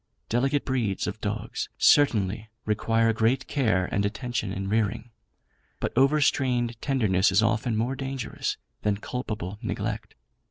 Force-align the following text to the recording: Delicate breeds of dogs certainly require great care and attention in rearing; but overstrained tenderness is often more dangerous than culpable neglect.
Delicate 0.29 0.65
breeds 0.65 1.05
of 1.05 1.21
dogs 1.21 1.69
certainly 1.77 2.49
require 2.65 3.13
great 3.13 3.45
care 3.45 3.85
and 3.91 4.03
attention 4.03 4.51
in 4.51 4.67
rearing; 4.67 5.11
but 5.79 5.95
overstrained 5.95 6.75
tenderness 6.81 7.31
is 7.31 7.43
often 7.43 7.77
more 7.77 7.95
dangerous 7.95 8.57
than 8.81 8.97
culpable 8.97 9.59
neglect. 9.61 10.15